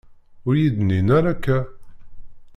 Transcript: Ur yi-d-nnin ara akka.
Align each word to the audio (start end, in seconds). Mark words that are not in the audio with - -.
Ur 0.47 0.55
yi-d-nnin 0.61 1.07
ara 1.17 1.29
akka. 1.33 1.57